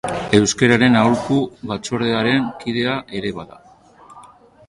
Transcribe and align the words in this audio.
Euskararen 0.35 0.95
Aholku 1.01 1.35
Batzordearen 1.73 2.49
kidea 2.63 2.95
ere 3.19 3.35
bada. 3.41 3.63